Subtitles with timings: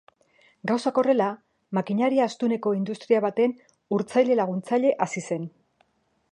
[0.69, 1.27] Gauzak horrela,
[1.79, 3.55] makinaria astuneko industria baten
[3.99, 5.49] urtzaile laguntzaile hasi zen.